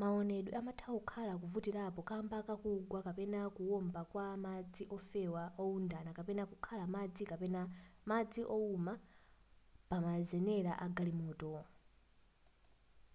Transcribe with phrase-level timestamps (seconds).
[0.00, 7.22] maonedwe amatha kukhala ovutirapo kamba kakugwa kapena kuwomba ka madzi ofewa wowundana kapena kukhala madzi
[7.30, 7.62] kapena
[8.08, 8.94] madzi wowuma
[9.88, 11.54] pamazenera a galimoto